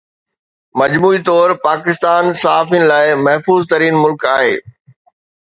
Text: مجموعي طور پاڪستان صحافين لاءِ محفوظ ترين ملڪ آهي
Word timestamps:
مجموعي 0.79 1.19
طور 1.29 1.49
پاڪستان 1.65 2.23
صحافين 2.41 2.83
لاءِ 2.93 3.05
محفوظ 3.27 3.61
ترين 3.73 4.01
ملڪ 4.05 4.27
آهي 4.33 4.59